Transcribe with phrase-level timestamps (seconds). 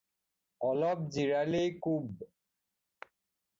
[0.69, 2.17] অলপ জিৰালেই কোব